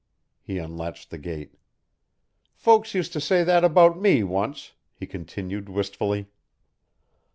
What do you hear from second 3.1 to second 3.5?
to say